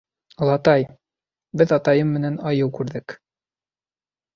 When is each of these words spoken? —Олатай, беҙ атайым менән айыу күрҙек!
—Олатай, 0.45 0.85
беҙ 1.63 1.75
атайым 1.79 2.13
менән 2.19 2.43
айыу 2.55 2.75
күрҙек! 2.81 3.21